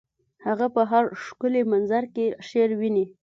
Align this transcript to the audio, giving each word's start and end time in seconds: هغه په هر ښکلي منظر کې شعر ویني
هغه 0.45 0.67
په 0.75 0.81
هر 0.91 1.05
ښکلي 1.23 1.61
منظر 1.71 2.03
کې 2.15 2.25
شعر 2.47 2.69
ویني 2.79 3.05